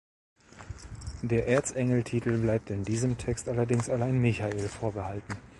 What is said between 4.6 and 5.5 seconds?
vorbehalten.